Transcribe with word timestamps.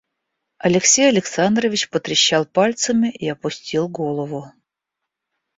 Алексей 0.57 1.07
Александрович 1.07 1.87
потрещал 1.87 2.45
пальцами 2.47 3.11
и 3.11 3.29
опустил 3.29 3.87
голову. 3.87 4.51